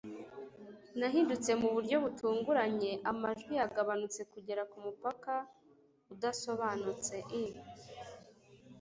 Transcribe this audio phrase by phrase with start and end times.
[0.99, 5.33] nahindutse mu buryo butunguranye; amajwi yagabanutse kugera kumupaka
[6.13, 7.15] udasobanutse.
[7.41, 7.43] i